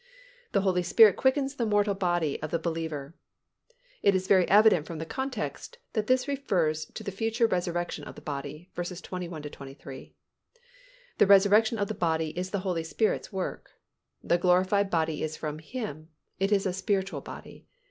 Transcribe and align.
The 0.53 0.61
Holy 0.61 0.81
Spirit 0.81 1.15
quickens 1.15 1.53
the 1.53 1.65
mortal 1.67 1.93
body 1.93 2.41
of 2.41 2.49
the 2.49 2.57
believer. 2.57 3.13
It 4.01 4.15
is 4.15 4.25
very 4.27 4.49
evident 4.49 4.87
from 4.87 4.97
the 4.97 5.05
context 5.05 5.77
that 5.93 6.07
this 6.07 6.27
refers 6.27 6.85
to 6.95 7.03
the 7.03 7.11
future 7.11 7.45
resurrection 7.45 8.05
of 8.05 8.15
the 8.15 8.21
body 8.21 8.71
(vs. 8.75 8.99
21 8.99 9.43
23). 9.43 10.15
The 11.19 11.27
resurrection 11.27 11.77
of 11.77 11.87
the 11.87 11.93
body 11.93 12.35
is 12.35 12.49
the 12.49 12.61
Holy 12.65 12.83
Spirit's 12.83 13.31
work. 13.31 13.73
The 14.23 14.39
glorified 14.39 14.89
body 14.89 15.21
is 15.21 15.37
from 15.37 15.59
Him; 15.59 16.09
it 16.39 16.51
is 16.51 16.65
"a 16.65 16.73
spiritual 16.73 17.21
body." 17.21 17.67